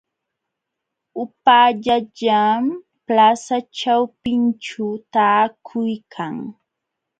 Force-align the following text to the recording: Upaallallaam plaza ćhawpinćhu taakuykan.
Upaallallaam 1.23 2.63
plaza 3.05 3.57
ćhawpinćhu 3.77 4.87
taakuykan. 5.13 6.35